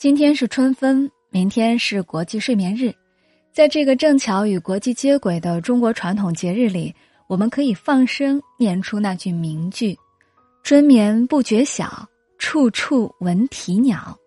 [0.00, 2.90] 今天是春分，明天是国际睡眠日。
[3.52, 6.94] 在这个正巧与国际接轨的中国传统节日里，
[7.26, 9.94] 我们可以放声念出那句名句
[10.64, 12.08] ：“春眠不觉晓，
[12.38, 14.18] 处处闻啼鸟。”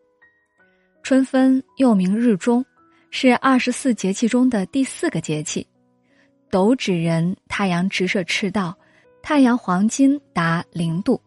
[1.01, 2.63] 春分又名日中，
[3.09, 5.65] 是二十四节气中的第四个节气。
[6.51, 8.77] 斗指人太阳直射赤道，
[9.23, 11.19] 太阳黄金达零度，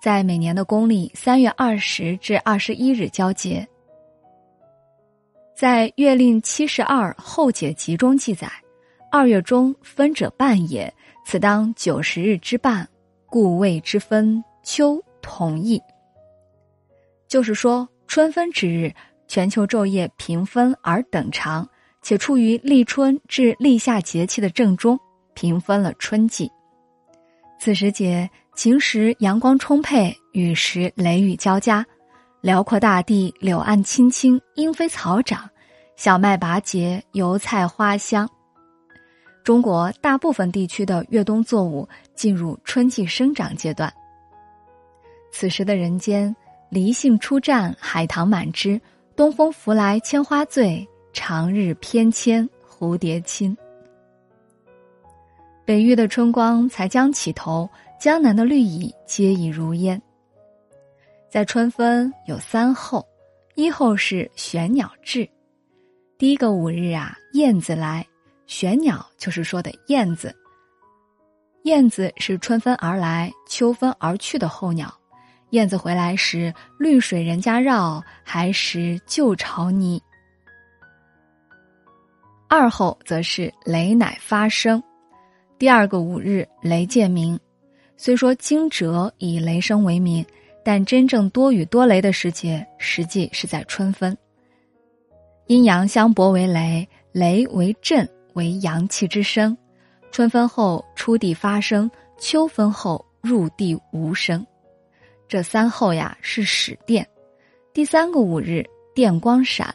[0.00, 3.66] 在每年的公历三月二十至二十一日交接。
[5.54, 8.50] 在《月令七十二候解集》中记载
[9.10, 10.92] ：“二月中分者半也，
[11.24, 12.88] 此当九十日之半，
[13.26, 15.78] 故谓之分。”秋同义，
[17.28, 17.86] 就是说。
[18.06, 18.94] 春分之日，
[19.26, 21.68] 全球昼夜平分而等长，
[22.00, 24.96] 且处于立春至立夏节气的正中，
[25.34, 26.48] 平分了春季。
[27.58, 31.84] 此时节，晴时阳光充沛，雨时雷雨交加，
[32.40, 35.50] 辽阔大地柳岸青青，莺飞草长，
[35.96, 38.28] 小麦拔节，油菜花香。
[39.42, 43.92] 中国大部分地区的越冬作物进入春季生长阶段。
[45.32, 46.34] 此时的人间。
[46.70, 48.80] 离性初绽，海棠满枝，
[49.14, 53.56] 东风拂来千花醉，长日翩跹蝴蝶亲。
[55.64, 60.02] 北域的春光才将起头，江南的绿意皆已如烟。
[61.30, 63.06] 在春分有三候，
[63.54, 65.28] 一候是玄鸟至，
[66.16, 68.06] 第一个五日啊，燕子来，
[68.46, 70.34] 玄鸟就是说的燕子。
[71.64, 74.94] 燕子是春分而来，秋分而去的候鸟。
[75.50, 80.00] 燕子回来时，绿水人家绕，还识旧巢泥。
[82.48, 84.80] 二后则是雷乃发生，
[85.58, 87.38] 第二个五日雷见鸣。
[87.96, 90.24] 虽说惊蛰以雷声为名，
[90.64, 94.16] 但真正多雨多雷的时节，实际是在春分。
[95.46, 99.56] 阴阳相搏为雷，雷为震，为阳气之声。
[100.10, 104.46] 春分后出地发生，秋分后入地无声。
[105.28, 107.06] 这三候呀是始电，
[107.74, 109.74] 第三个五日电光闪。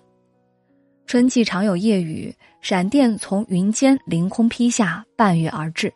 [1.05, 5.93] 春季常有夜雨，闪电从云间凌空劈下，半月而至。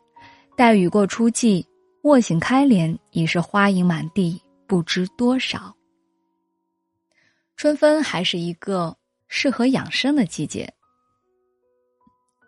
[0.55, 1.66] 待雨过初霁，
[2.03, 5.73] 卧醒开帘，已是花影满地，不知多少。
[7.55, 8.95] 春分还是一个
[9.35, 10.71] 适合养生的季节，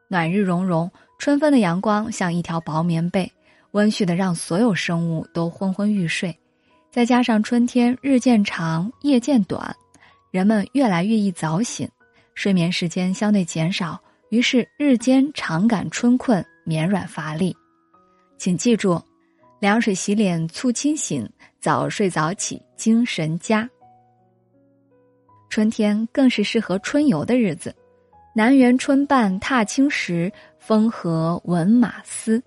[0.07, 3.29] 暖日融融，春分的阳光像一条薄棉被，
[3.71, 6.37] 温煦的让所有生物都昏昏欲睡。
[6.91, 9.75] 再加上春天日渐长，夜渐短，
[10.29, 11.89] 人们越来越易早醒，
[12.35, 17.57] 睡眠时间相对减少，于是日间常感春困、绵软乏力。
[18.37, 19.01] 请记住，
[19.59, 21.27] 凉水洗脸促清醒，
[21.59, 23.67] 早睡早起精神佳。
[25.55, 27.73] 春天更是适合春游的日子，
[28.35, 30.29] 南园春半踏青时，
[30.59, 32.43] 风和闻马嘶。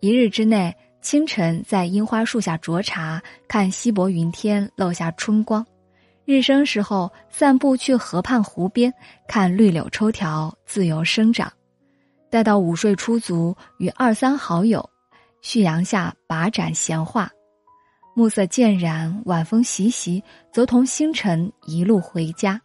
[0.00, 0.74] 一日之内。
[1.00, 5.64] 清晨在樱花树下酌茶，看稀薄云天漏下春光；
[6.24, 8.92] 日升时候散步去河畔湖边，
[9.28, 11.48] 看绿柳抽条自由生长；
[12.28, 14.90] 待到午睡初足，与二三好友
[15.42, 17.30] 旭阳下把盏闲话，
[18.18, 22.58] 暮色渐染，晚风习习，则同星辰一路回家。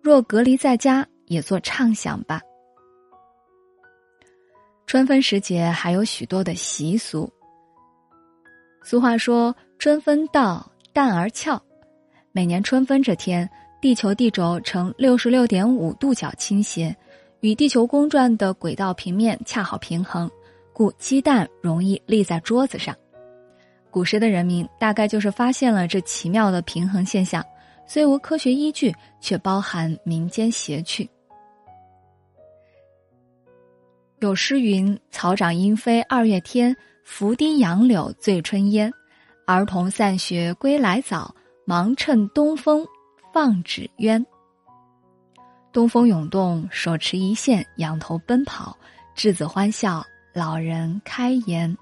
[0.00, 2.40] 若隔离在家，也做畅想吧。
[4.86, 7.28] 春分时节还有许多的习俗。
[8.84, 11.60] 俗话说：“春分到，蛋儿俏。”
[12.30, 13.50] 每年春分这天，
[13.80, 16.96] 地球地轴呈六十六点五度角倾斜，
[17.40, 20.30] 与地球公转的轨道平面恰好平衡，
[20.72, 22.96] 故鸡蛋容易立在桌子上。
[23.92, 27.44] 古时的人民大概就是发现了这奇妙的平衡现象，
[27.86, 31.08] 虽无科学依据，却包含民间邪趣。
[34.20, 38.90] 有诗云：“草长莺飞二月天。”拂堤杨柳醉春烟，
[39.44, 41.34] 儿童散学归来早，
[41.66, 42.86] 忙趁东风
[43.32, 44.24] 放纸鸢。
[45.72, 48.78] 东风涌动，手持一线，仰头奔跑，
[49.16, 50.02] 稚子欢笑，
[50.32, 51.76] 老人开颜。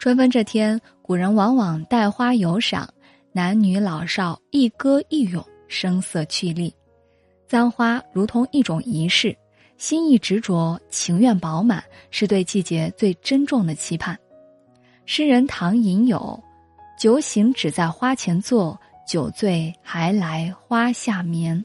[0.00, 2.88] 春分这天，古人往往带花游赏，
[3.32, 6.74] 男女老少一歌一咏，声色俱厉。
[7.46, 9.36] 簪花如同一种仪式。
[9.76, 14.18] 心意执着，情愿饱满，是对季节最珍重的期盼。
[15.04, 16.42] 诗人唐寅有
[16.98, 21.62] ：“酒醒只在花前坐，酒醉还来花下眠。”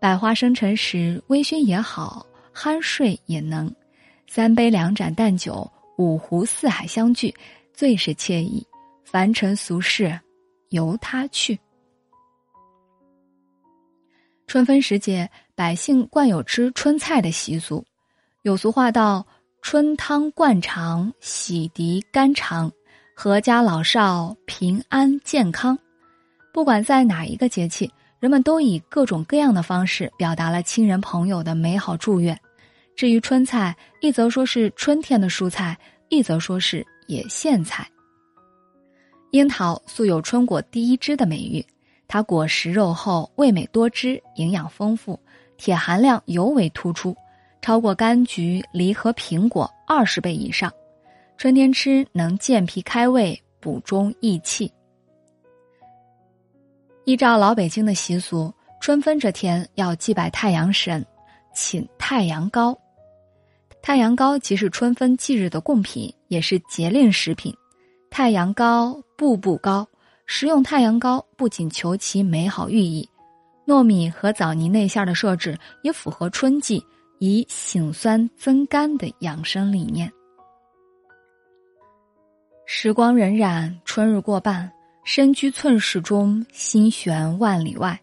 [0.00, 2.24] 百花生辰时，微醺也好，
[2.54, 3.70] 酣睡也能。
[4.26, 7.34] 三杯两盏淡酒，五湖四海相聚，
[7.72, 8.66] 最是惬意。
[9.04, 10.18] 凡尘俗事，
[10.70, 11.58] 由他去。
[14.46, 17.84] 春分时节，百姓惯有吃春菜的习俗。
[18.42, 19.26] 有俗话道
[19.62, 22.72] ：“春汤灌肠，洗涤肝肠，
[23.16, 25.78] 阖家老少平安健康。”
[26.52, 32.38] 不管在哪一个节气，人们都以各种各样的方式表达了亲人朋友的美好祝愿。
[32.94, 35.76] 至于春菜，一则说是春天的蔬菜，
[36.08, 37.88] 一则说是野苋菜。
[39.30, 41.64] 樱桃素有“春果第一枝”的美誉。
[42.06, 45.18] 它果实肉厚，味美多汁，营养丰富，
[45.56, 47.16] 铁含量尤为突出，
[47.62, 50.70] 超过柑橘、梨和苹果二十倍以上。
[51.38, 54.70] 春天吃能健脾开胃、补中益气。
[57.06, 61.02] 依照老北京的习俗，春分这天要祭拜太阳神，
[61.54, 62.78] 请太阳糕。
[63.82, 67.52] 太阳糕即是春分忌日的贡品，也是节令食品。
[68.10, 69.86] 太阳糕，步步高。
[70.24, 73.06] 食用太阳糕不仅求其美好寓意，
[73.66, 76.82] 糯米和枣泥内馅的设置也符合春季
[77.18, 80.10] 以醒酸增甘的养生理念。
[82.64, 84.72] 时光荏苒，春日过半，
[85.04, 88.00] 身居寸室中，心悬万里外。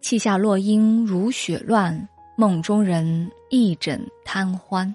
[0.00, 4.92] 气下落英如雪乱，梦中人一枕贪欢。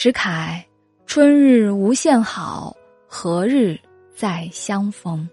[0.00, 0.58] 只慨
[1.04, 2.74] 春日无限好，
[3.06, 3.78] 何日
[4.16, 5.28] 再相逢？